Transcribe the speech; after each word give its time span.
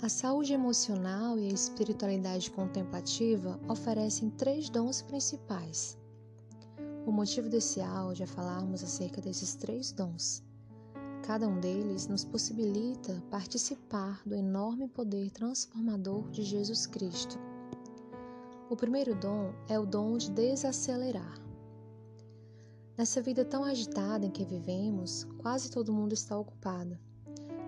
A 0.00 0.08
saúde 0.08 0.52
emocional 0.52 1.40
e 1.40 1.48
a 1.48 1.52
espiritualidade 1.52 2.52
contemplativa 2.52 3.58
oferecem 3.68 4.30
três 4.30 4.70
dons 4.70 5.02
principais. 5.02 5.98
O 7.04 7.10
motivo 7.10 7.48
desse 7.48 7.80
áudio 7.80 8.22
é 8.22 8.26
falarmos 8.26 8.84
acerca 8.84 9.20
desses 9.20 9.56
três 9.56 9.90
dons. 9.90 10.40
Cada 11.24 11.48
um 11.48 11.58
deles 11.58 12.06
nos 12.06 12.24
possibilita 12.24 13.20
participar 13.28 14.22
do 14.24 14.36
enorme 14.36 14.86
poder 14.86 15.32
transformador 15.32 16.30
de 16.30 16.44
Jesus 16.44 16.86
Cristo. 16.86 17.36
O 18.70 18.76
primeiro 18.76 19.16
dom 19.16 19.52
é 19.68 19.80
o 19.80 19.84
dom 19.84 20.16
de 20.16 20.30
desacelerar. 20.30 21.42
Nessa 22.96 23.20
vida 23.20 23.44
tão 23.44 23.64
agitada 23.64 24.24
em 24.24 24.30
que 24.30 24.44
vivemos, 24.44 25.24
quase 25.38 25.68
todo 25.68 25.92
mundo 25.92 26.12
está 26.12 26.38
ocupado 26.38 26.96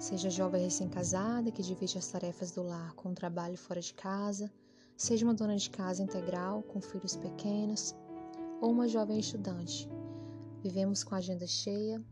Seja 0.00 0.30
jovem 0.30 0.64
recém-casada 0.64 1.52
que 1.52 1.62
divide 1.62 1.98
as 1.98 2.06
tarefas 2.06 2.50
do 2.50 2.62
lar 2.62 2.94
com 2.94 3.10
o 3.10 3.14
trabalho 3.14 3.58
fora 3.58 3.82
de 3.82 3.92
casa, 3.92 4.50
seja 4.96 5.26
uma 5.26 5.34
dona 5.34 5.56
de 5.56 5.68
casa 5.68 6.02
integral 6.02 6.62
com 6.62 6.80
filhos 6.80 7.16
pequenos, 7.16 7.94
ou 8.62 8.70
uma 8.70 8.88
jovem 8.88 9.18
estudante. 9.18 9.86
Vivemos 10.62 11.04
com 11.04 11.14
a 11.14 11.18
agenda 11.18 11.46
cheia, 11.46 12.02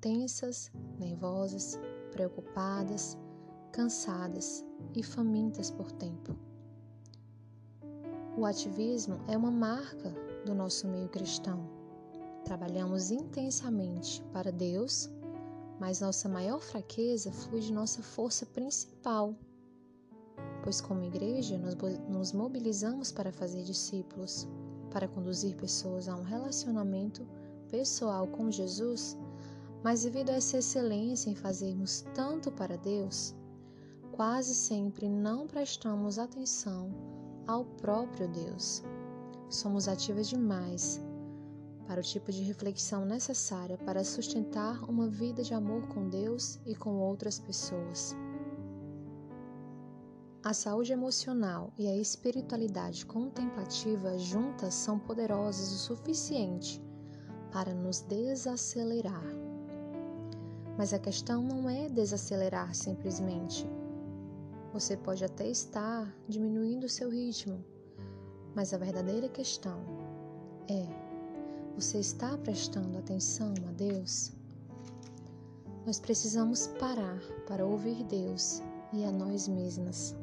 tensas, 0.00 0.70
nervosas, 0.96 1.76
preocupadas, 2.12 3.18
cansadas 3.72 4.64
e 4.94 5.02
famintas 5.02 5.72
por 5.72 5.90
tempo. 5.90 6.38
O 8.38 8.46
ativismo 8.46 9.18
é 9.26 9.36
uma 9.36 9.50
marca 9.50 10.14
do 10.46 10.54
nosso 10.54 10.86
meio 10.86 11.08
cristão. 11.08 11.68
Trabalhamos 12.44 13.10
intensamente 13.10 14.22
para 14.32 14.52
Deus 14.52 15.10
mas 15.78 16.00
nossa 16.00 16.28
maior 16.28 16.60
fraqueza 16.60 17.32
flui 17.32 17.60
de 17.60 17.72
nossa 17.72 18.02
força 18.02 18.46
principal, 18.46 19.34
pois, 20.62 20.80
como 20.80 21.04
igreja, 21.04 21.58
nós 21.58 21.74
nos 22.08 22.32
mobilizamos 22.32 23.12
para 23.12 23.32
fazer 23.32 23.62
discípulos, 23.62 24.48
para 24.90 25.08
conduzir 25.08 25.56
pessoas 25.56 26.08
a 26.08 26.16
um 26.16 26.22
relacionamento 26.22 27.26
pessoal 27.68 28.26
com 28.26 28.50
Jesus, 28.50 29.16
mas 29.82 30.02
devido 30.02 30.30
a 30.30 30.34
essa 30.34 30.58
excelência 30.58 31.28
em 31.28 31.34
fazermos 31.34 32.04
tanto 32.14 32.50
para 32.52 32.78
Deus, 32.78 33.34
quase 34.12 34.54
sempre 34.54 35.08
não 35.08 35.46
prestamos 35.46 36.18
atenção 36.18 36.90
ao 37.46 37.64
próprio 37.64 38.28
Deus. 38.28 38.82
Somos 39.50 39.88
ativas 39.88 40.28
demais 40.28 41.00
para 41.86 42.00
o 42.00 42.04
tipo 42.04 42.32
de 42.32 42.42
reflexão 42.42 43.04
necessária 43.04 43.76
para 43.78 44.04
sustentar 44.04 44.82
uma 44.88 45.08
vida 45.08 45.42
de 45.42 45.54
amor 45.54 45.86
com 45.88 46.08
Deus 46.08 46.58
e 46.64 46.74
com 46.74 46.96
outras 46.98 47.38
pessoas. 47.38 48.16
A 50.42 50.52
saúde 50.52 50.92
emocional 50.92 51.72
e 51.78 51.88
a 51.88 51.96
espiritualidade 51.96 53.06
contemplativa 53.06 54.18
juntas 54.18 54.74
são 54.74 54.98
poderosas 54.98 55.72
o 55.72 55.78
suficiente 55.78 56.82
para 57.50 57.72
nos 57.72 58.00
desacelerar. 58.02 59.24
Mas 60.76 60.92
a 60.92 60.98
questão 60.98 61.42
não 61.42 61.70
é 61.70 61.88
desacelerar 61.88 62.74
simplesmente. 62.74 63.66
Você 64.72 64.96
pode 64.96 65.24
até 65.24 65.48
estar 65.48 66.14
diminuindo 66.28 66.84
o 66.84 66.90
seu 66.90 67.08
ritmo, 67.08 67.64
mas 68.54 68.74
a 68.74 68.76
verdadeira 68.76 69.28
questão 69.28 69.80
é 70.68 71.03
você 71.74 71.98
está 71.98 72.38
prestando 72.38 72.96
atenção 72.96 73.52
a 73.68 73.72
Deus? 73.72 74.32
Nós 75.84 75.98
precisamos 75.98 76.68
parar 76.78 77.18
para 77.48 77.66
ouvir 77.66 78.04
Deus 78.04 78.62
e 78.92 79.04
a 79.04 79.10
nós 79.10 79.48
mesmas. 79.48 80.14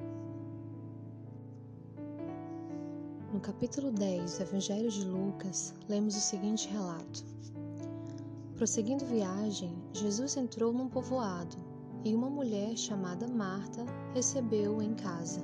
No 3.34 3.40
capítulo 3.42 3.92
10 3.92 4.38
do 4.38 4.44
Evangelho 4.44 4.90
de 4.90 5.04
Lucas, 5.04 5.74
lemos 5.90 6.16
o 6.16 6.22
seguinte 6.22 6.70
relato: 6.70 7.26
Prosseguindo 8.56 9.06
viagem, 9.06 9.76
Jesus 9.92 10.38
entrou 10.38 10.72
num 10.72 10.88
povoado 10.88 11.58
e 12.06 12.16
uma 12.16 12.30
mulher 12.30 12.78
chamada 12.78 13.28
Marta 13.28 13.86
recebeu-o 14.14 14.82
em 14.82 14.94
casa. 14.94 15.42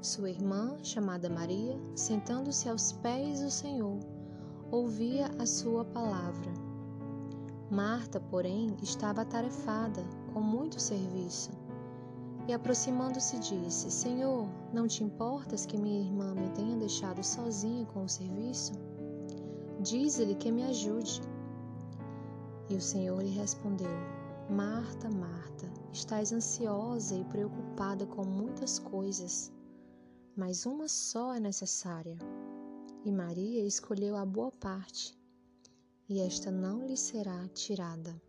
Sua 0.00 0.30
irmã, 0.30 0.78
chamada 0.82 1.28
Maria, 1.28 1.78
sentando-se 1.94 2.68
aos 2.68 2.92
pés 2.92 3.40
do 3.40 3.50
Senhor, 3.50 4.00
ouvia 4.72 5.30
a 5.38 5.44
sua 5.44 5.84
palavra. 5.84 6.50
Marta, 7.70 8.18
porém, 8.18 8.74
estava 8.82 9.20
atarefada 9.20 10.02
com 10.32 10.40
muito 10.40 10.80
serviço. 10.80 11.50
E 12.48 12.54
aproximando-se 12.54 13.38
disse: 13.38 13.90
Senhor, 13.90 14.48
não 14.72 14.88
te 14.88 15.04
importas 15.04 15.66
que 15.66 15.78
minha 15.78 16.00
irmã 16.00 16.34
me 16.34 16.48
tenha 16.54 16.74
deixado 16.74 17.22
sozinha 17.22 17.84
com 17.84 18.04
o 18.04 18.08
serviço? 18.08 18.72
Dize-lhe 19.78 20.34
que 20.34 20.50
me 20.50 20.64
ajude. 20.64 21.20
E 22.70 22.74
o 22.74 22.80
Senhor 22.80 23.22
lhe 23.22 23.30
respondeu: 23.30 23.90
Marta, 24.48 25.10
Marta, 25.10 25.70
estás 25.92 26.32
ansiosa 26.32 27.14
e 27.14 27.24
preocupada 27.24 28.06
com 28.06 28.24
muitas 28.24 28.78
coisas, 28.78 29.52
mas 30.34 30.64
uma 30.64 30.88
só 30.88 31.34
é 31.34 31.40
necessária 31.40 32.16
e 33.04 33.10
Maria 33.10 33.64
escolheu 33.66 34.16
a 34.16 34.24
boa 34.24 34.52
parte, 34.52 35.18
e 36.08 36.20
esta 36.20 36.50
não 36.50 36.86
lhe 36.86 36.96
será 36.96 37.48
tirada. 37.48 38.20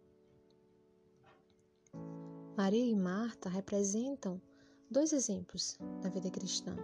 Maria 2.57 2.85
e 2.85 2.95
Marta 2.95 3.49
representam 3.49 4.41
dois 4.89 5.13
exemplos 5.13 5.77
da 6.01 6.09
vida 6.09 6.29
cristã. 6.31 6.75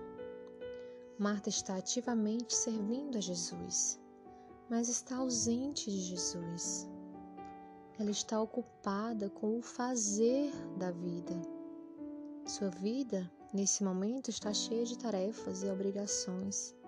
Marta 1.17 1.49
está 1.49 1.77
ativamente 1.77 2.55
servindo 2.55 3.17
a 3.17 3.21
Jesus, 3.21 3.99
mas 4.69 4.87
está 4.87 5.17
ausente 5.17 5.89
de 5.89 5.99
Jesus. 5.99 6.87
Ela 7.99 8.11
está 8.11 8.41
ocupada 8.41 9.29
com 9.29 9.57
o 9.57 9.61
fazer 9.61 10.51
da 10.77 10.91
vida. 10.91 11.41
Sua 12.45 12.69
vida, 12.69 13.29
nesse 13.53 13.83
momento, 13.83 14.29
está 14.29 14.53
cheia 14.53 14.85
de 14.85 14.97
tarefas 14.97 15.63
e 15.63 15.69
obrigações 15.69 16.78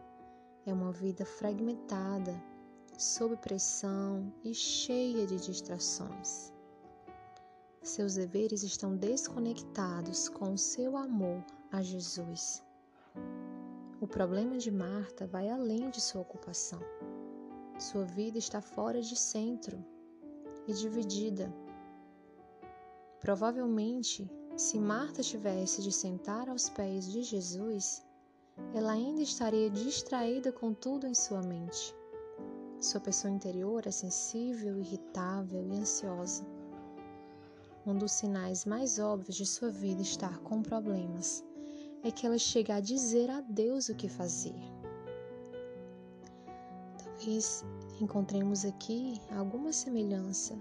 é 0.65 0.73
uma 0.73 0.91
vida 0.91 1.25
fragmentada, 1.25 2.41
sob 2.97 3.35
pressão 3.37 4.31
e 4.43 4.53
cheia 4.53 5.25
de 5.25 5.37
distrações. 5.37 6.53
Seus 7.81 8.13
deveres 8.13 8.61
estão 8.61 8.95
desconectados 8.95 10.29
com 10.29 10.53
o 10.53 10.57
seu 10.57 10.95
amor 10.95 11.43
a 11.71 11.81
Jesus. 11.81 12.63
O 13.99 14.07
problema 14.07 14.57
de 14.57 14.71
Marta 14.71 15.25
vai 15.25 15.49
além 15.49 15.89
de 15.89 15.99
sua 15.99 16.21
ocupação. 16.21 16.79
Sua 17.79 18.05
vida 18.05 18.37
está 18.37 18.61
fora 18.61 19.01
de 19.01 19.15
centro 19.15 19.83
e 20.67 20.73
dividida. 20.73 21.51
Provavelmente, 23.19 24.29
se 24.55 24.79
Marta 24.79 25.23
tivesse 25.23 25.81
de 25.81 25.91
sentar 25.91 26.49
aos 26.49 26.69
pés 26.69 27.11
de 27.11 27.23
Jesus, 27.23 28.03
ela 28.73 28.93
ainda 28.93 29.21
estaria 29.21 29.69
distraída 29.69 30.51
com 30.51 30.73
tudo 30.73 31.07
em 31.07 31.13
sua 31.13 31.41
mente. 31.41 31.95
Sua 32.79 32.99
pessoa 32.99 33.31
interior 33.31 33.85
é 33.85 33.91
sensível, 33.91 34.79
irritável 34.79 35.65
e 35.67 35.75
ansiosa. 35.75 36.45
Um 37.85 37.97
dos 37.97 38.11
sinais 38.11 38.65
mais 38.65 38.99
óbvios 38.99 39.35
de 39.35 39.45
sua 39.45 39.69
vida 39.69 40.01
estar 40.01 40.39
com 40.39 40.61
problemas 40.61 41.43
é 42.03 42.11
que 42.11 42.25
ela 42.25 42.37
chega 42.37 42.75
a 42.75 42.79
dizer 42.79 43.29
a 43.29 43.41
Deus 43.41 43.89
o 43.89 43.95
que 43.95 44.07
fazer. 44.07 44.55
Talvez 46.97 47.63
encontremos 47.99 48.65
aqui 48.65 49.21
alguma 49.29 49.71
semelhança 49.71 50.57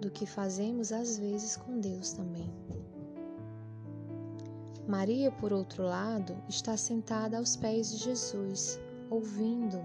do 0.00 0.10
que 0.10 0.26
fazemos 0.26 0.92
às 0.92 1.18
vezes 1.18 1.56
com 1.56 1.80
Deus 1.80 2.12
também. 2.12 2.48
Maria, 4.90 5.30
por 5.30 5.52
outro 5.52 5.84
lado, 5.84 6.36
está 6.48 6.76
sentada 6.76 7.38
aos 7.38 7.54
pés 7.54 7.92
de 7.92 7.98
Jesus, 7.98 8.76
ouvindo. 9.08 9.80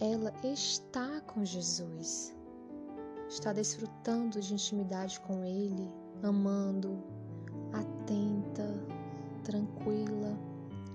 Ela 0.00 0.32
está 0.42 1.20
com 1.20 1.44
Jesus, 1.44 2.34
está 3.28 3.52
desfrutando 3.52 4.40
de 4.40 4.54
intimidade 4.54 5.20
com 5.20 5.44
Ele, 5.44 5.92
amando, 6.22 7.04
atenta, 7.74 8.66
tranquila, 9.44 10.38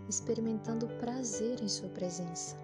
experimentando 0.09 0.87
prazer 0.97 1.61
em 1.61 1.69
Sua 1.69 1.89
presença. 1.89 2.57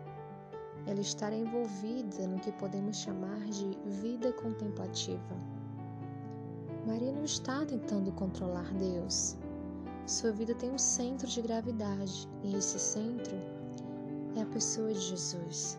Ela 0.87 0.99
está 0.99 1.31
envolvida 1.31 2.25
no 2.25 2.39
que 2.39 2.51
podemos 2.53 2.97
chamar 2.97 3.45
de 3.51 3.77
vida 4.01 4.33
contemplativa. 4.33 5.37
Maria 6.87 7.11
não 7.11 7.23
está 7.23 7.63
tentando 7.67 8.11
controlar 8.13 8.73
Deus, 8.73 9.37
sua 10.07 10.31
vida 10.31 10.55
tem 10.55 10.71
um 10.71 10.77
centro 10.77 11.27
de 11.27 11.41
gravidade 11.41 12.29
e 12.41 12.55
esse 12.55 12.79
centro 12.79 13.35
é 14.37 14.41
a 14.41 14.45
pessoa 14.45 14.93
de 14.93 15.01
Jesus. 15.01 15.77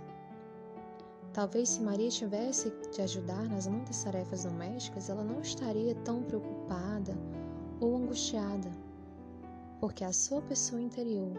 Talvez 1.33 1.71
se 1.71 1.81
Maria 1.81 2.11
tivesse 2.11 2.71
de 2.93 3.01
ajudar 3.01 3.49
nas 3.49 3.67
muitas 3.67 4.05
tarefas 4.05 4.45
domésticas, 4.45 5.09
ela 5.09 5.25
não 5.25 5.41
estaria 5.41 5.95
tão 6.05 6.23
preocupada 6.23 7.17
ou 7.81 7.97
angustiada, 7.97 8.71
porque 9.81 10.05
a 10.05 10.13
sua 10.13 10.43
pessoa 10.43 10.81
interior 10.81 11.33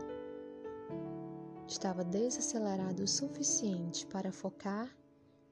estava 1.67 2.03
desacelerada 2.03 3.03
o 3.03 3.07
suficiente 3.07 4.07
para 4.07 4.31
focar 4.31 4.89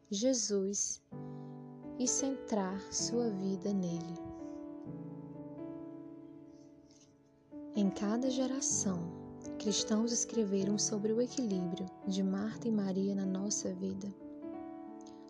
Jesus 0.09 1.03
e 1.99 2.07
centrar 2.07 2.81
sua 2.91 3.29
vida 3.29 3.71
nele. 3.71 4.26
Em 7.77 7.91
cada 7.91 8.27
geração, 8.27 8.97
cristãos 9.59 10.11
escreveram 10.11 10.79
sobre 10.79 11.13
o 11.13 11.21
equilíbrio 11.21 11.85
de 12.07 12.23
Marta 12.23 12.67
e 12.67 12.71
Maria 12.71 13.13
na 13.13 13.23
nossa 13.23 13.71
vida. 13.71 14.11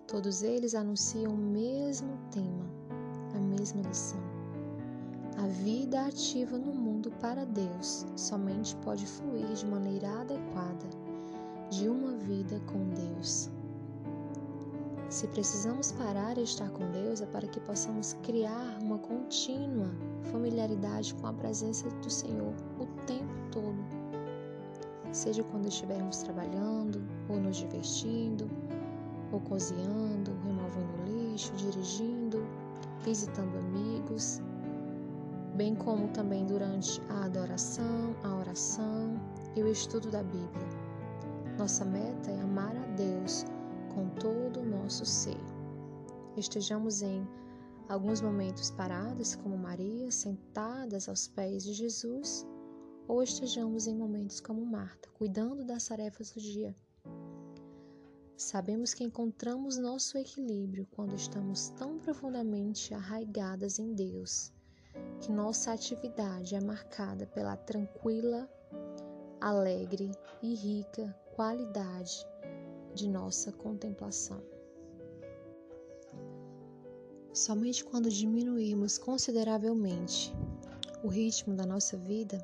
Todos 0.08 0.44
eles 0.44 0.74
anunciam 0.74 1.34
o 1.34 1.38
mesmo 1.38 2.18
tema, 2.32 2.66
a 3.36 3.40
mesma 3.42 3.82
lição. 3.82 4.22
A 5.38 5.46
vida 5.62 6.06
ativa 6.06 6.58
no 6.58 6.74
mundo 6.74 7.12
para 7.20 7.44
Deus 7.44 8.06
somente 8.16 8.78
pode 8.78 9.06
fluir 9.06 9.52
de 9.54 9.66
maneira 9.66 10.22
adequada 10.22 10.88
de 11.70 11.90
uma 11.90 12.16
vida 12.16 12.62
com 12.62 12.88
Deus. 12.92 13.50
Se 15.10 15.26
precisamos 15.28 15.94
parar 15.94 16.38
e 16.38 16.44
estar 16.44 16.70
com 16.72 16.92
Deus, 16.92 17.22
é 17.22 17.26
para 17.26 17.48
que 17.48 17.62
possamos 17.62 18.14
criar 18.24 18.78
uma 18.82 18.98
contínua 18.98 19.90
familiaridade 20.32 21.14
com 21.16 21.28
a 21.28 21.34
presença 21.34 21.90
do 21.90 22.10
Senhor 22.10 22.54
o 22.78 22.86
tempo 23.06 23.34
todo. 23.50 23.78
Seja 25.14 25.44
quando 25.46 25.70
estivermos 25.70 26.24
trabalhando, 26.24 27.02
ou 27.30 27.40
nos 27.40 27.56
divertindo, 27.56 28.50
ou 29.32 29.40
cozinhando, 29.40 30.34
removendo 30.44 31.32
lixo, 31.32 31.54
dirigindo, 31.54 32.46
visitando 33.06 33.58
amigos, 33.58 34.42
bem 35.56 35.74
como 35.74 36.10
também 36.10 36.46
durante 36.46 37.02
a 37.10 37.24
adoração, 37.24 38.14
a 38.24 38.36
oração 38.36 39.18
e 39.56 39.64
o 39.64 39.72
estudo 39.72 40.12
da 40.12 40.22
Bíblia. 40.22 40.68
Nossa 41.58 41.86
meta 41.86 42.30
é 42.30 42.42
amar 42.42 42.76
a 42.76 42.87
todo 44.20 44.62
o 44.62 44.66
nosso 44.66 45.06
ser. 45.06 45.38
Estejamos 46.36 47.02
em 47.02 47.28
alguns 47.88 48.22
momentos 48.22 48.72
paradas, 48.72 49.36
como 49.36 49.58
Maria, 49.58 50.12
sentadas 50.12 51.08
aos 51.08 51.28
pés 51.28 51.64
de 51.64 51.74
Jesus, 51.74 52.46
ou 53.08 53.24
estejamos 53.24 53.88
em 53.88 53.96
momentos 53.96 54.40
como 54.40 54.66
Marta, 54.66 55.10
cuidando 55.14 55.64
das 55.64 55.88
tarefas 55.88 56.32
do 56.32 56.42
dia. 56.42 56.76
Sabemos 58.36 58.94
que 58.94 59.04
encontramos 59.04 59.78
nosso 59.78 60.18
equilíbrio 60.18 60.88
quando 60.92 61.16
estamos 61.16 61.70
tão 61.70 61.98
profundamente 61.98 62.94
arraigadas 62.94 63.80
em 63.80 63.94
Deus, 63.94 64.54
que 65.22 65.32
nossa 65.32 65.72
atividade 65.72 66.54
é 66.54 66.62
marcada 66.62 67.26
pela 67.28 67.56
tranquila, 67.56 68.48
alegre 69.42 70.12
e 70.42 70.54
rica 70.54 71.16
qualidade 71.36 72.26
de 72.98 73.08
nossa 73.08 73.52
contemplação. 73.52 74.42
Somente 77.32 77.86
quando 77.86 78.10
diminuirmos 78.10 78.98
consideravelmente 78.98 80.34
o 81.04 81.08
ritmo 81.08 81.56
da 81.56 81.66
nossa 81.66 81.96
vida, 81.96 82.44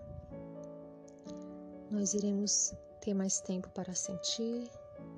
nós 1.90 2.14
iremos 2.14 2.74
ter 3.02 3.14
mais 3.16 3.42
tempo 3.42 3.68
para 3.72 3.96
sentir, 3.96 4.70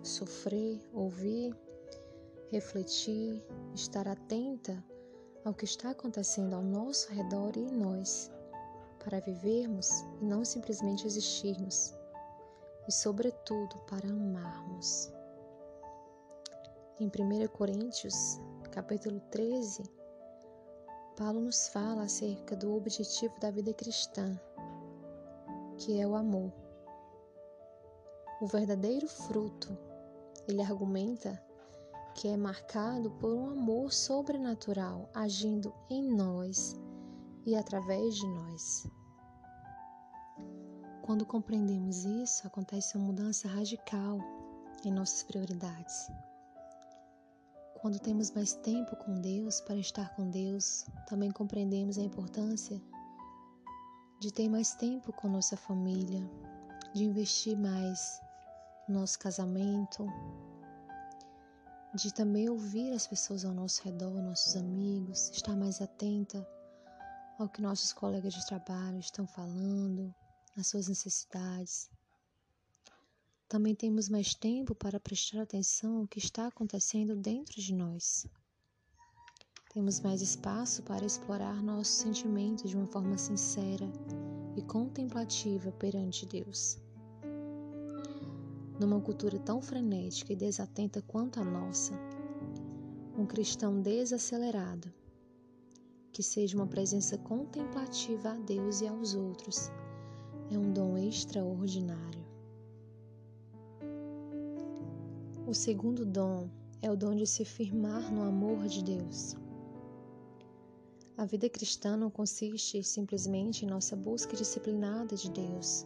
sofrer, 0.02 0.80
ouvir, 0.94 1.54
refletir, 2.50 3.44
estar 3.74 4.08
atenta 4.08 4.84
ao 5.44 5.54
que 5.54 5.66
está 5.66 5.92
acontecendo 5.92 6.54
ao 6.54 6.64
nosso 6.64 7.12
redor 7.12 7.52
e 7.58 7.60
em 7.60 7.72
nós, 7.72 8.32
para 9.04 9.20
vivermos 9.20 9.90
e 10.22 10.26
não 10.26 10.44
simplesmente 10.46 11.06
existirmos, 11.06 11.94
e, 12.88 12.92
sobretudo, 12.92 13.78
para 13.88 14.10
amarmos. 14.10 15.15
Em 16.98 17.08
1 17.08 17.48
Coríntios, 17.50 18.40
capítulo 18.72 19.20
13, 19.30 19.84
Paulo 21.18 21.42
nos 21.42 21.68
fala 21.68 22.04
acerca 22.04 22.56
do 22.56 22.74
objetivo 22.74 23.38
da 23.38 23.52
vida 23.52 23.74
cristã, 23.74 24.40
que 25.78 26.00
é 26.00 26.08
o 26.08 26.16
amor. 26.16 26.54
O 28.40 28.48
verdadeiro 28.48 29.10
fruto, 29.10 29.78
ele 30.48 30.62
argumenta 30.62 31.38
que 32.14 32.30
é 32.30 32.38
marcado 32.38 33.12
por 33.12 33.34
um 33.34 33.50
amor 33.50 33.92
sobrenatural 33.92 35.10
agindo 35.14 35.74
em 35.90 36.02
nós 36.16 36.80
e 37.46 37.58
através 37.58 38.16
de 38.16 38.26
nós. 38.26 38.88
Quando 41.02 41.26
compreendemos 41.26 42.06
isso, 42.06 42.48
acontece 42.48 42.96
uma 42.96 43.08
mudança 43.08 43.50
radical 43.50 44.18
em 44.86 44.94
nossas 44.94 45.24
prioridades. 45.24 46.10
Quando 47.86 48.00
temos 48.00 48.32
mais 48.32 48.54
tempo 48.54 48.96
com 48.96 49.22
Deus, 49.22 49.62
para 49.62 49.76
estar 49.76 50.10
com 50.16 50.28
Deus, 50.28 50.88
também 51.08 51.30
compreendemos 51.30 52.00
a 52.00 52.02
importância 52.02 52.82
de 54.20 54.34
ter 54.34 54.50
mais 54.50 54.74
tempo 54.74 55.14
com 55.14 55.30
nossa 55.30 55.56
família, 55.56 56.28
de 56.96 57.04
investir 57.04 57.56
mais 57.56 58.20
no 58.90 59.02
nosso 59.02 59.20
casamento, 59.20 60.04
de 61.94 62.12
também 62.12 62.50
ouvir 62.50 62.92
as 62.92 63.06
pessoas 63.06 63.46
ao 63.46 63.54
nosso 63.54 63.84
redor, 63.84 64.20
nossos 64.20 64.56
amigos, 64.56 65.30
estar 65.30 65.56
mais 65.56 65.80
atenta 65.80 66.44
ao 67.38 67.48
que 67.48 67.62
nossos 67.62 67.94
colegas 67.94 68.34
de 68.34 68.44
trabalho 68.48 68.98
estão 68.98 69.28
falando, 69.28 70.12
às 70.58 70.66
suas 70.66 70.88
necessidades. 70.88 71.88
Também 73.48 73.76
temos 73.76 74.10
mais 74.10 74.34
tempo 74.34 74.74
para 74.74 75.00
prestar 75.00 75.42
atenção 75.42 76.00
ao 76.00 76.08
que 76.08 76.18
está 76.18 76.48
acontecendo 76.48 77.16
dentro 77.16 77.62
de 77.62 77.74
nós. 77.74 78.26
Temos 79.72 80.00
mais 80.00 80.22
espaço 80.22 80.82
para 80.82 81.06
explorar 81.06 81.62
nossos 81.62 81.96
sentimentos 81.96 82.70
de 82.70 82.76
uma 82.76 82.88
forma 82.88 83.18
sincera 83.18 83.88
e 84.58 84.64
contemplativa 84.64 85.72
perante 85.74 86.26
Deus. 86.26 86.78
Numa 88.80 89.00
cultura 89.00 89.38
tão 89.38 89.62
frenética 89.62 90.34
e 90.34 90.36
desatenta 90.36 91.02
quanto 91.04 91.40
a 91.40 91.44
nossa, 91.44 91.94
um 93.16 93.28
cristão 93.28 93.80
desacelerado, 93.80 94.92
que 96.12 96.24
seja 96.24 96.58
uma 96.58 96.68
presença 96.68 97.18
contemplativa 97.20 98.32
a 98.32 98.38
Deus 98.38 98.82
e 98.82 98.88
aos 98.88 99.14
outros, 99.14 99.70
é 100.50 100.58
um 100.58 100.74
dom 100.74 100.98
extraordinário. 100.98 102.25
O 105.48 105.54
segundo 105.54 106.04
dom 106.04 106.50
é 106.82 106.90
o 106.90 106.98
dom 106.98 107.14
de 107.14 107.28
se 107.28 107.46
firmar 107.46 108.12
no 108.12 108.24
amor 108.24 108.66
de 108.66 108.84
Deus. 108.84 109.36
A 111.16 111.24
vida 111.24 111.48
cristã 111.48 111.96
não 111.96 112.10
consiste 112.10 112.82
simplesmente 112.84 113.64
em 113.64 113.70
nossa 113.70 113.96
busca 113.96 114.36
disciplinada 114.36 115.16
de 115.16 115.30
Deus, 115.30 115.86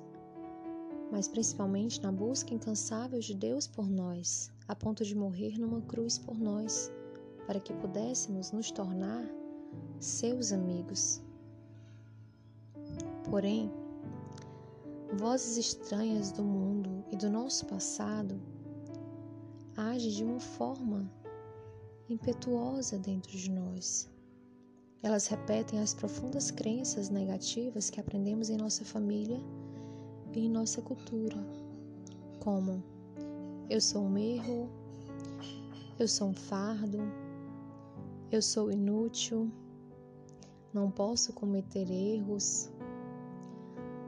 mas 1.12 1.28
principalmente 1.28 2.02
na 2.02 2.10
busca 2.10 2.54
incansável 2.54 3.20
de 3.20 3.36
Deus 3.36 3.68
por 3.68 3.90
nós, 3.90 4.50
a 4.66 4.74
ponto 4.74 5.04
de 5.04 5.14
morrer 5.14 5.60
numa 5.60 5.82
cruz 5.82 6.18
por 6.18 6.40
nós, 6.40 6.90
para 7.46 7.60
que 7.60 7.74
pudéssemos 7.74 8.54
nos 8.54 8.72
tornar 8.72 9.30
seus 10.00 10.54
amigos. 10.54 11.22
Porém, 13.30 13.70
vozes 15.18 15.58
estranhas 15.58 16.32
do 16.32 16.46
mundo 16.46 17.04
e 17.12 17.18
do 17.18 17.30
nosso 17.30 17.66
passado 17.66 18.40
age 19.80 20.12
de 20.12 20.24
uma 20.24 20.40
forma 20.40 21.10
impetuosa 22.10 22.98
dentro 22.98 23.32
de 23.32 23.50
nós. 23.50 24.10
Elas 25.02 25.28
repetem 25.28 25.80
as 25.80 25.94
profundas 25.94 26.52
crenças 26.52 27.10
negativas 27.10 27.90
que 27.90 28.00
aprendemos 28.00 28.50
em 28.50 28.58
nossa 28.58 28.84
família 28.84 29.40
e 30.34 30.46
em 30.46 30.50
nossa 30.50 30.82
cultura, 30.82 31.38
como 32.40 32.84
eu 33.70 33.80
sou 33.80 34.04
um 34.04 34.18
erro, 34.18 34.70
eu 35.98 36.08
sou 36.08 36.30
um 36.30 36.34
fardo, 36.34 37.00
eu 38.32 38.42
sou 38.42 38.72
inútil, 38.72 39.50
não 40.74 40.92
posso 40.92 41.32
cometer 41.32 41.90
erros, 41.90 42.70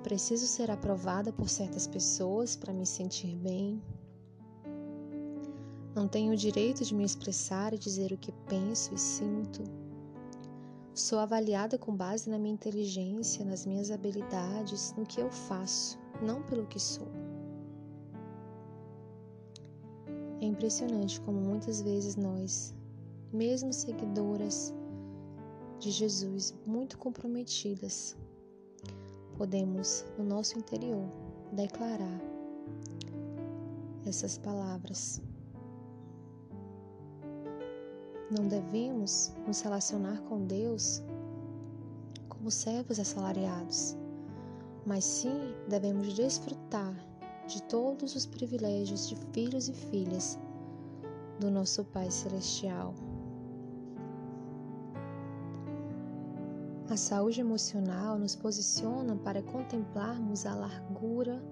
preciso 0.04 0.46
ser 0.46 0.70
aprovada 0.70 1.32
por 1.32 1.48
certas 1.48 1.88
pessoas 1.88 2.56
para 2.56 2.74
me 2.74 2.86
sentir 2.86 3.36
bem. 3.38 3.82
Não 5.94 6.08
tenho 6.08 6.32
o 6.32 6.38
direito 6.38 6.86
de 6.86 6.96
me 6.96 7.04
expressar 7.04 7.74
e 7.74 7.78
dizer 7.78 8.14
o 8.14 8.18
que 8.18 8.32
penso 8.48 8.94
e 8.94 8.98
sinto. 8.98 9.64
Sou 10.94 11.20
avaliada 11.20 11.78
com 11.78 11.96
base 11.96 12.30
na 12.30 12.40
minha 12.40 12.54
inteligência, 12.54 13.44
nas 13.44 13.66
minhas 13.66 13.92
habilidades, 13.92 14.94
no 14.98 15.06
que 15.06 15.20
eu 15.20 15.30
faço, 15.30 16.00
não 16.22 16.42
pelo 16.44 16.66
que 16.66 16.80
sou. 16.80 17.08
É 20.40 20.46
impressionante 20.46 21.20
como 21.22 21.40
muitas 21.40 21.82
vezes 21.82 22.16
nós, 22.16 22.74
mesmo 23.34 23.74
seguidoras 23.74 24.74
de 25.80 25.92
Jesus, 25.92 26.54
muito 26.66 26.98
comprometidas, 26.98 28.16
podemos, 29.38 30.06
no 30.18 30.24
nosso 30.24 30.58
interior, 30.58 31.06
declarar 31.52 32.22
essas 34.06 34.38
palavras. 34.38 35.22
Não 38.32 38.48
devemos 38.48 39.34
nos 39.46 39.60
relacionar 39.60 40.22
com 40.22 40.46
Deus 40.46 41.04
como 42.30 42.50
servos 42.50 42.98
assalariados, 42.98 43.98
mas 44.86 45.04
sim 45.04 45.54
devemos 45.68 46.14
desfrutar 46.14 46.96
de 47.46 47.62
todos 47.64 48.16
os 48.16 48.26
privilégios 48.26 49.10
de 49.10 49.18
filhos 49.34 49.68
e 49.68 49.74
filhas 49.74 50.40
do 51.42 51.52
nosso 51.52 51.84
Pai 51.84 52.10
Celestial. 52.10 52.96
A 56.90 56.96
saúde 56.96 57.42
emocional 57.42 58.18
nos 58.18 58.34
posiciona 58.34 59.14
para 59.18 59.44
contemplarmos 59.44 60.46
a 60.46 60.56
largura, 60.56 61.44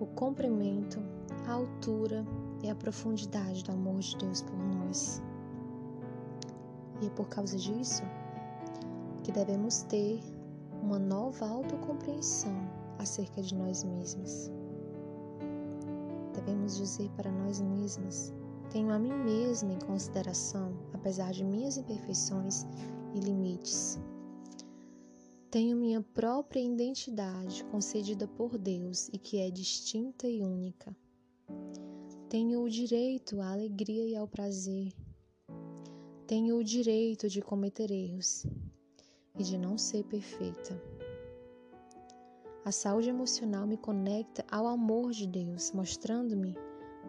o 0.00 0.06
comprimento, 0.06 0.98
a 1.46 1.52
altura 1.52 2.26
e 2.64 2.68
a 2.68 2.74
profundidade 2.74 3.62
do 3.62 3.70
amor 3.70 4.00
de 4.00 4.16
Deus 4.16 4.42
por 4.42 4.58
nós. 4.58 5.22
E 7.00 7.06
é 7.06 7.10
por 7.10 7.28
causa 7.28 7.56
disso 7.56 8.02
que 9.22 9.32
devemos 9.32 9.82
ter 9.82 10.20
uma 10.82 10.98
nova 10.98 11.46
autocompreensão 11.46 12.54
acerca 12.98 13.42
de 13.42 13.54
nós 13.54 13.84
mesmos. 13.84 14.50
Devemos 16.34 16.76
dizer 16.76 17.10
para 17.10 17.30
nós 17.30 17.60
mesmas: 17.60 18.32
tenho 18.70 18.90
a 18.92 18.98
mim 18.98 19.12
mesma 19.12 19.72
em 19.72 19.78
consideração, 19.78 20.72
apesar 20.92 21.32
de 21.32 21.44
minhas 21.44 21.76
imperfeições 21.76 22.66
e 23.14 23.20
limites. 23.20 23.98
Tenho 25.50 25.76
minha 25.76 26.00
própria 26.00 26.60
identidade 26.60 27.64
concedida 27.64 28.28
por 28.28 28.56
Deus 28.56 29.08
e 29.12 29.18
que 29.18 29.38
é 29.38 29.50
distinta 29.50 30.28
e 30.28 30.42
única. 30.42 30.96
Tenho 32.28 32.62
o 32.62 32.70
direito 32.70 33.40
à 33.40 33.52
alegria 33.52 34.04
e 34.08 34.16
ao 34.16 34.28
prazer. 34.28 34.92
Tenho 36.30 36.58
o 36.58 36.62
direito 36.62 37.28
de 37.28 37.42
cometer 37.42 37.90
erros 37.90 38.46
e 39.36 39.42
de 39.42 39.58
não 39.58 39.76
ser 39.76 40.04
perfeita. 40.04 40.80
A 42.64 42.70
saúde 42.70 43.08
emocional 43.08 43.66
me 43.66 43.76
conecta 43.76 44.44
ao 44.48 44.68
amor 44.68 45.10
de 45.10 45.26
Deus, 45.26 45.72
mostrando-me 45.72 46.56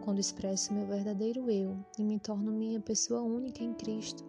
quando 0.04 0.18
expresso 0.18 0.74
meu 0.74 0.88
verdadeiro 0.88 1.48
eu 1.48 1.78
e 1.96 2.02
me 2.02 2.18
torno 2.18 2.50
minha 2.50 2.80
pessoa 2.80 3.22
única 3.22 3.62
em 3.62 3.72
Cristo 3.74 4.24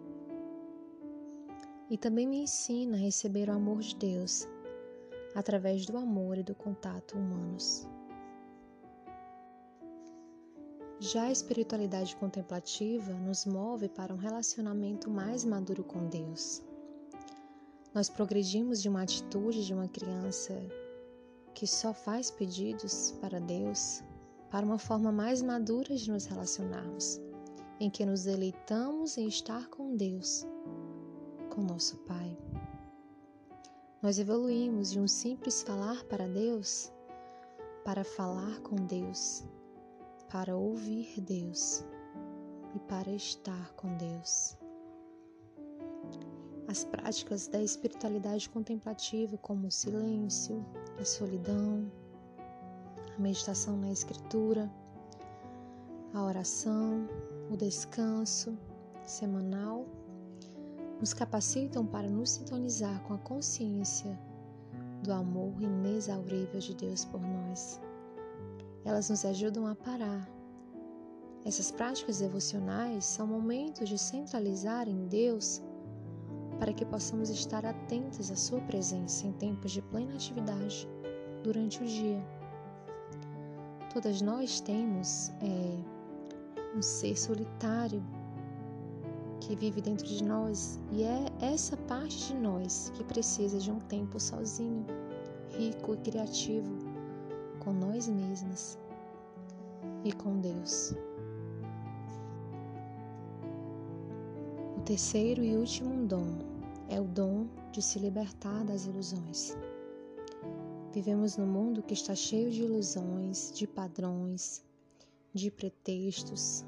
e 1.90 1.98
também 1.98 2.24
me 2.24 2.44
ensina 2.44 2.96
a 2.96 3.00
receber 3.00 3.48
o 3.48 3.54
amor 3.54 3.80
de 3.80 3.96
Deus 3.96 4.46
através 5.34 5.86
do 5.86 5.96
amor 5.96 6.38
e 6.38 6.44
do 6.44 6.54
contato 6.54 7.18
humanos. 7.18 7.84
Já 11.00 11.24
a 11.24 11.32
espiritualidade 11.32 12.14
contemplativa 12.16 13.12
nos 13.14 13.44
move 13.44 13.88
para 13.88 14.14
um 14.14 14.16
relacionamento 14.16 15.10
mais 15.10 15.44
maduro 15.44 15.82
com 15.82 16.06
Deus. 16.06 16.62
Nós 17.92 18.08
progredimos 18.08 18.80
de 18.80 18.88
uma 18.88 19.02
atitude 19.02 19.66
de 19.66 19.74
uma 19.74 19.88
criança 19.88 20.54
que 21.54 21.66
só 21.66 21.92
faz 21.92 22.30
pedidos 22.30 23.12
para 23.20 23.40
Deus 23.40 24.02
para 24.50 24.64
uma 24.64 24.78
forma 24.78 25.10
mais 25.10 25.42
madura 25.42 25.96
de 25.96 26.10
nos 26.10 26.26
relacionarmos, 26.26 27.20
em 27.80 27.90
que 27.90 28.06
nos 28.06 28.24
deleitamos 28.24 29.18
em 29.18 29.26
estar 29.26 29.68
com 29.68 29.96
Deus 29.96 30.46
com 31.50 31.62
nosso 31.62 31.96
Pai. 31.98 32.36
Nós 34.00 34.18
evoluímos 34.18 34.90
de 34.90 35.00
um 35.00 35.08
simples 35.08 35.62
falar 35.62 36.04
para 36.04 36.28
Deus 36.28 36.92
para 37.84 38.02
falar 38.02 38.60
com 38.60 38.76
Deus, 38.76 39.44
para 40.34 40.56
ouvir 40.56 41.20
Deus 41.20 41.84
e 42.74 42.78
para 42.80 43.08
estar 43.08 43.72
com 43.74 43.96
Deus. 43.96 44.58
As 46.66 46.84
práticas 46.84 47.46
da 47.46 47.62
espiritualidade 47.62 48.50
contemplativa, 48.50 49.38
como 49.38 49.68
o 49.68 49.70
silêncio, 49.70 50.66
a 51.00 51.04
solidão, 51.04 51.88
a 53.16 53.20
meditação 53.20 53.76
na 53.76 53.92
Escritura, 53.92 54.68
a 56.12 56.24
oração, 56.24 57.08
o 57.48 57.56
descanso 57.56 58.58
semanal 59.06 59.86
nos 60.98 61.14
capacitam 61.14 61.86
para 61.86 62.10
nos 62.10 62.30
sintonizar 62.30 63.00
com 63.04 63.14
a 63.14 63.18
consciência 63.18 64.18
do 65.00 65.12
amor 65.12 65.62
inexaurível 65.62 66.58
de 66.58 66.74
Deus 66.74 67.04
por 67.04 67.20
nós. 67.20 67.80
Elas 68.84 69.08
nos 69.08 69.24
ajudam 69.24 69.66
a 69.66 69.74
parar. 69.74 70.28
Essas 71.44 71.70
práticas 71.70 72.18
devocionais 72.18 73.04
são 73.04 73.26
momentos 73.26 73.88
de 73.88 73.98
centralizar 73.98 74.88
em 74.88 75.06
Deus 75.06 75.62
para 76.58 76.72
que 76.72 76.84
possamos 76.84 77.30
estar 77.30 77.64
atentos 77.64 78.30
à 78.30 78.36
Sua 78.36 78.60
presença 78.62 79.26
em 79.26 79.32
tempos 79.32 79.72
de 79.72 79.82
plena 79.82 80.14
atividade 80.14 80.88
durante 81.42 81.82
o 81.82 81.86
dia. 81.86 82.22
Todas 83.92 84.20
nós 84.20 84.60
temos 84.60 85.30
é, 85.40 86.76
um 86.76 86.82
ser 86.82 87.16
solitário 87.18 88.02
que 89.40 89.54
vive 89.54 89.80
dentro 89.80 90.06
de 90.06 90.24
nós 90.24 90.80
e 90.90 91.04
é 91.04 91.26
essa 91.40 91.76
parte 91.76 92.28
de 92.28 92.34
nós 92.34 92.90
que 92.94 93.04
precisa 93.04 93.58
de 93.58 93.70
um 93.70 93.78
tempo 93.78 94.18
sozinho, 94.18 94.86
rico 95.50 95.94
e 95.94 95.96
criativo 95.98 96.83
com 97.64 97.72
nós 97.72 98.08
mesmas 98.08 98.78
e 100.04 100.12
com 100.12 100.38
Deus. 100.40 100.94
O 104.76 104.80
terceiro 104.84 105.42
e 105.42 105.56
último 105.56 106.06
dom 106.06 106.38
é 106.88 107.00
o 107.00 107.04
dom 107.04 107.46
de 107.72 107.80
se 107.80 107.98
libertar 107.98 108.64
das 108.64 108.86
ilusões. 108.86 109.56
Vivemos 110.92 111.36
num 111.36 111.46
mundo 111.46 111.82
que 111.82 111.94
está 111.94 112.14
cheio 112.14 112.50
de 112.50 112.62
ilusões, 112.62 113.50
de 113.52 113.66
padrões, 113.66 114.62
de 115.32 115.50
pretextos, 115.50 116.64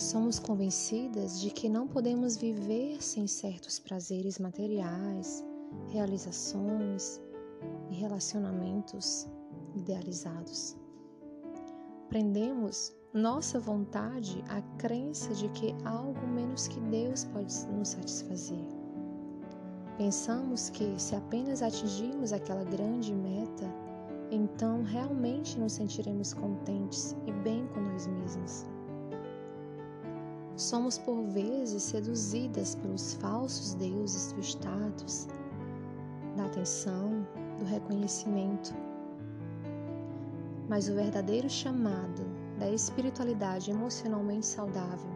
Somos 0.00 0.38
convencidas 0.38 1.38
de 1.38 1.50
que 1.50 1.68
não 1.68 1.86
podemos 1.86 2.34
viver 2.34 3.02
sem 3.02 3.26
certos 3.26 3.78
prazeres 3.78 4.38
materiais, 4.38 5.44
realizações 5.88 7.20
e 7.90 7.96
relacionamentos 7.96 9.28
idealizados. 9.74 10.76
Prendemos 12.08 12.92
nossa 13.12 13.58
vontade 13.58 14.44
à 14.48 14.60
crença 14.78 15.34
de 15.34 15.48
que 15.50 15.74
algo 15.84 16.26
menos 16.28 16.68
que 16.68 16.80
Deus 16.80 17.24
pode 17.24 17.66
nos 17.68 17.88
satisfazer. 17.88 18.64
Pensamos 19.96 20.70
que 20.70 20.98
se 20.98 21.14
apenas 21.14 21.62
atingirmos 21.62 22.32
aquela 22.32 22.64
grande 22.64 23.14
meta, 23.14 23.66
então 24.30 24.82
realmente 24.82 25.58
nos 25.58 25.72
sentiremos 25.72 26.32
contentes 26.32 27.16
e 27.26 27.32
bem 27.32 27.66
com 27.68 27.80
nós 27.80 28.06
mesmos. 28.06 28.66
Somos 30.56 30.98
por 30.98 31.22
vezes 31.24 31.82
seduzidas 31.82 32.74
pelos 32.76 33.14
falsos 33.14 33.74
deuses 33.74 34.32
do 34.32 34.40
status, 34.40 35.26
da 36.36 36.44
atenção, 36.44 37.26
do 37.58 37.64
reconhecimento. 37.64 38.74
Mas 40.70 40.88
o 40.88 40.94
verdadeiro 40.94 41.50
chamado 41.50 42.22
da 42.56 42.70
espiritualidade 42.70 43.72
emocionalmente 43.72 44.46
saudável 44.46 45.10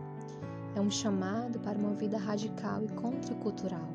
é 0.75 0.80
um 0.80 0.90
chamado 0.90 1.61
para 1.61 1.78
uma 1.78 1.94
vida 1.94 2.18
radical 2.18 2.82
e 2.82 2.88
contracultural. 2.88 3.88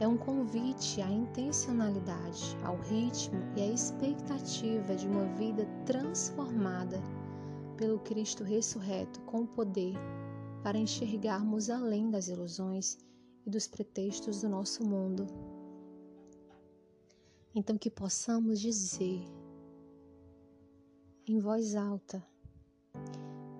É 0.00 0.08
um 0.08 0.16
convite 0.16 1.00
à 1.00 1.08
intencionalidade, 1.08 2.56
ao 2.64 2.76
ritmo 2.76 3.40
e 3.56 3.62
à 3.62 3.66
expectativa 3.68 4.96
de 4.96 5.06
uma 5.06 5.26
vida 5.34 5.64
transformada 5.86 7.00
pelo 7.76 8.00
Cristo 8.00 8.42
ressurreto 8.42 9.20
com 9.20 9.46
poder 9.46 9.94
para 10.60 10.76
enxergarmos 10.76 11.70
além 11.70 12.10
das 12.10 12.26
ilusões 12.26 12.98
e 13.46 13.50
dos 13.50 13.68
pretextos 13.68 14.40
do 14.40 14.48
nosso 14.48 14.84
mundo. 14.84 15.24
Então, 17.54 17.78
que 17.78 17.88
possamos 17.88 18.58
dizer 18.58 19.22
em 21.28 21.40
voz 21.40 21.74
alta: 21.74 22.24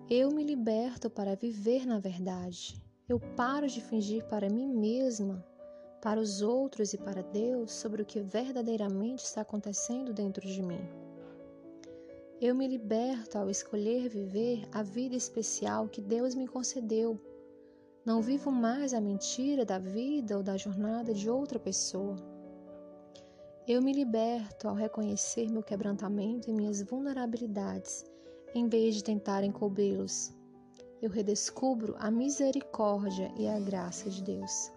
Eu 0.08 0.30
me 0.30 0.44
liberto 0.44 1.10
para 1.10 1.34
viver 1.34 1.84
na 1.84 1.98
verdade. 1.98 2.80
Eu 3.08 3.18
paro 3.18 3.66
de 3.66 3.80
fingir 3.80 4.24
para 4.26 4.48
mim 4.48 4.68
mesma, 4.68 5.44
para 6.00 6.20
os 6.20 6.42
outros 6.42 6.92
e 6.92 6.98
para 6.98 7.22
Deus 7.22 7.72
sobre 7.72 8.02
o 8.02 8.04
que 8.04 8.20
verdadeiramente 8.20 9.24
está 9.24 9.40
acontecendo 9.40 10.12
dentro 10.12 10.46
de 10.46 10.62
mim. 10.62 10.80
Eu 12.40 12.54
me 12.54 12.68
liberto 12.68 13.38
ao 13.38 13.50
escolher 13.50 14.08
viver 14.08 14.68
a 14.72 14.82
vida 14.82 15.16
especial 15.16 15.88
que 15.88 16.00
Deus 16.00 16.34
me 16.34 16.46
concedeu. 16.46 17.20
Não 18.04 18.20
vivo 18.20 18.52
mais 18.52 18.92
a 18.94 19.00
mentira 19.00 19.64
da 19.64 19.78
vida 19.78 20.36
ou 20.36 20.42
da 20.42 20.56
jornada 20.56 21.12
de 21.12 21.28
outra 21.28 21.58
pessoa. 21.58 22.16
Eu 23.68 23.82
me 23.82 23.92
liberto 23.92 24.68
ao 24.68 24.76
reconhecer 24.76 25.50
meu 25.50 25.60
quebrantamento 25.60 26.48
e 26.48 26.52
minhas 26.52 26.82
vulnerabilidades, 26.82 28.04
em 28.54 28.68
vez 28.68 28.94
de 28.94 29.02
tentar 29.02 29.42
encobri-los. 29.42 30.32
Eu 31.02 31.10
redescubro 31.10 31.96
a 31.98 32.08
misericórdia 32.08 33.28
e 33.36 33.48
a 33.48 33.58
graça 33.58 34.08
de 34.08 34.22
Deus. 34.22 34.70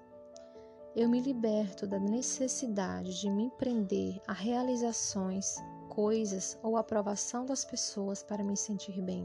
Eu 0.95 1.07
me 1.07 1.21
liberto 1.21 1.85
da 1.85 1.99
necessidade 1.99 3.21
de 3.21 3.29
me 3.29 3.51
prender 3.59 4.19
a 4.25 4.33
realizações, 4.33 5.57
coisas 5.89 6.57
ou 6.63 6.75
aprovação 6.75 7.45
das 7.45 7.63
pessoas 7.63 8.23
para 8.23 8.43
me 8.43 8.57
sentir 8.57 9.03
bem. 9.03 9.23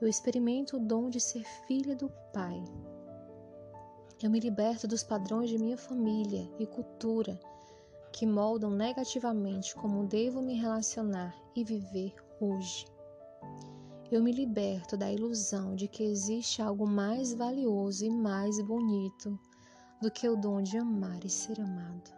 Eu 0.00 0.08
experimento 0.08 0.76
o 0.76 0.80
dom 0.80 1.08
de 1.08 1.20
ser 1.20 1.44
filha 1.68 1.94
do 1.94 2.10
Pai. 2.32 2.64
Eu 4.20 4.28
me 4.28 4.40
liberto 4.40 4.88
dos 4.88 5.04
padrões 5.04 5.48
de 5.48 5.56
minha 5.56 5.78
família 5.78 6.50
e 6.58 6.66
cultura 6.66 7.38
que 8.14 8.24
moldam 8.24 8.70
negativamente 8.70 9.74
como 9.74 10.06
devo 10.06 10.40
me 10.40 10.54
relacionar 10.54 11.34
e 11.56 11.64
viver 11.64 12.14
hoje. 12.40 12.86
Eu 14.08 14.22
me 14.22 14.30
liberto 14.30 14.96
da 14.96 15.10
ilusão 15.10 15.74
de 15.74 15.88
que 15.88 16.04
existe 16.04 16.62
algo 16.62 16.86
mais 16.86 17.34
valioso 17.34 18.04
e 18.04 18.10
mais 18.10 18.62
bonito 18.62 19.36
do 20.00 20.12
que 20.12 20.28
o 20.28 20.36
dom 20.36 20.62
de 20.62 20.78
amar 20.78 21.24
e 21.24 21.28
ser 21.28 21.60
amado. 21.60 22.12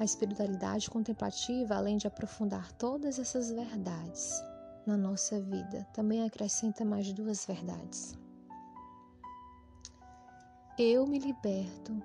A 0.00 0.04
espiritualidade 0.04 0.90
contemplativa, 0.90 1.76
além 1.76 1.96
de 1.96 2.08
aprofundar 2.08 2.72
todas 2.72 3.20
essas 3.20 3.48
verdades 3.48 4.42
na 4.84 4.96
nossa 4.96 5.40
vida, 5.40 5.86
também 5.92 6.24
acrescenta 6.24 6.84
mais 6.84 7.12
duas 7.12 7.46
verdades. 7.46 8.18
Eu 10.76 11.06
me 11.06 11.20
liberto 11.20 12.02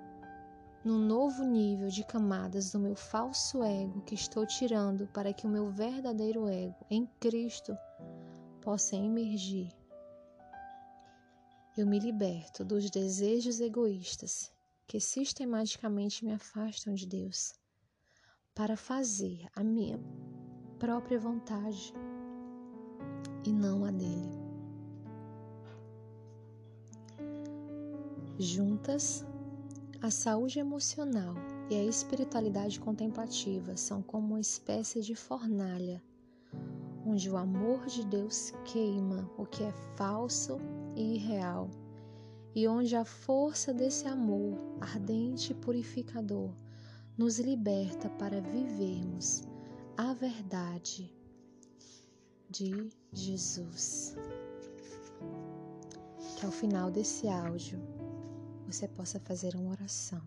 num 0.84 0.98
novo 0.98 1.44
nível 1.44 1.88
de 1.88 2.02
camadas 2.04 2.72
do 2.72 2.78
meu 2.78 2.94
falso 2.94 3.62
ego 3.62 4.00
que 4.02 4.14
estou 4.14 4.46
tirando 4.46 5.06
para 5.08 5.32
que 5.32 5.46
o 5.46 5.50
meu 5.50 5.70
verdadeiro 5.70 6.48
ego 6.48 6.86
em 6.88 7.06
Cristo 7.20 7.76
possa 8.62 8.96
emergir. 8.96 9.70
Eu 11.76 11.86
me 11.86 11.98
liberto 11.98 12.64
dos 12.64 12.90
desejos 12.90 13.60
egoístas 13.60 14.50
que 14.86 14.98
sistematicamente 14.98 16.24
me 16.24 16.32
afastam 16.32 16.94
de 16.94 17.06
Deus 17.06 17.54
para 18.54 18.76
fazer 18.76 19.46
a 19.54 19.62
minha 19.62 20.00
própria 20.78 21.18
vontade 21.18 21.92
e 23.46 23.52
não 23.52 23.84
a 23.84 23.90
dele. 23.90 24.40
Juntas, 28.38 29.24
a 30.02 30.10
saúde 30.10 30.58
emocional 30.58 31.34
e 31.68 31.74
a 31.74 31.84
espiritualidade 31.84 32.80
contemplativa 32.80 33.76
são 33.76 34.02
como 34.02 34.28
uma 34.28 34.40
espécie 34.40 35.02
de 35.02 35.14
fornalha, 35.14 36.02
onde 37.04 37.28
o 37.28 37.36
amor 37.36 37.84
de 37.86 38.06
Deus 38.06 38.52
queima 38.64 39.30
o 39.36 39.44
que 39.44 39.62
é 39.62 39.72
falso 39.96 40.58
e 40.96 41.16
irreal, 41.16 41.70
e 42.54 42.66
onde 42.66 42.96
a 42.96 43.04
força 43.04 43.74
desse 43.74 44.08
amor 44.08 44.58
ardente 44.80 45.52
e 45.52 45.54
purificador 45.54 46.50
nos 47.16 47.38
liberta 47.38 48.08
para 48.08 48.40
vivermos 48.40 49.42
a 49.98 50.14
verdade 50.14 51.14
de 52.48 52.88
Jesus. 53.12 54.16
Que 56.38 56.46
ao 56.46 56.50
final 56.50 56.90
desse 56.90 57.28
áudio 57.28 57.78
você 58.70 58.86
possa 58.86 59.18
fazer 59.18 59.56
uma 59.56 59.72
oração, 59.72 60.22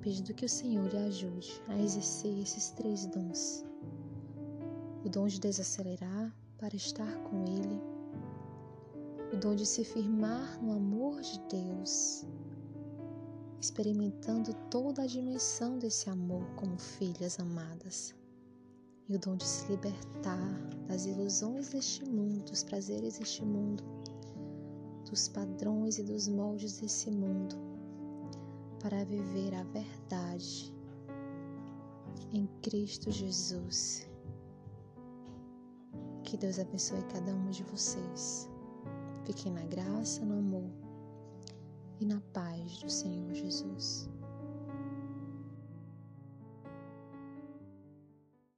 pedindo 0.00 0.34
que 0.34 0.44
o 0.44 0.48
Senhor 0.48 0.88
lhe 0.88 0.96
ajude 0.96 1.62
a 1.68 1.78
exercer 1.78 2.36
esses 2.40 2.70
três 2.70 3.06
dons: 3.06 3.64
o 5.04 5.08
dom 5.08 5.28
de 5.28 5.38
desacelerar 5.38 6.34
para 6.58 6.74
estar 6.74 7.16
com 7.22 7.44
Ele, 7.44 7.80
o 9.32 9.36
dom 9.36 9.54
de 9.54 9.64
se 9.64 9.84
firmar 9.84 10.60
no 10.60 10.72
amor 10.72 11.20
de 11.20 11.38
Deus, 11.48 12.26
experimentando 13.60 14.52
toda 14.68 15.02
a 15.02 15.06
dimensão 15.06 15.78
desse 15.78 16.10
amor 16.10 16.44
como 16.56 16.76
filhas 16.80 17.38
amadas, 17.38 18.12
e 19.08 19.14
o 19.14 19.18
dom 19.20 19.36
de 19.36 19.46
se 19.46 19.70
libertar 19.70 20.52
das 20.88 21.06
ilusões 21.06 21.68
deste 21.68 22.04
mundo, 22.04 22.42
dos 22.50 22.64
prazeres 22.64 23.20
deste 23.20 23.44
mundo 23.44 23.84
dos 25.10 25.28
padrões 25.28 25.98
e 25.98 26.02
dos 26.02 26.28
moldes 26.28 26.80
desse 26.80 27.10
mundo 27.10 27.56
para 28.80 29.04
viver 29.04 29.54
a 29.54 29.62
verdade 29.64 30.74
em 32.32 32.46
Cristo 32.62 33.10
Jesus. 33.10 34.08
Que 36.22 36.36
Deus 36.36 36.58
abençoe 36.58 37.02
cada 37.12 37.32
um 37.34 37.50
de 37.50 37.62
vocês. 37.64 38.48
Fiquem 39.24 39.52
na 39.52 39.64
graça, 39.64 40.24
no 40.24 40.38
amor 40.38 40.70
e 42.00 42.04
na 42.04 42.20
paz 42.32 42.78
do 42.78 42.90
Senhor 42.90 43.32
Jesus. 43.32 44.08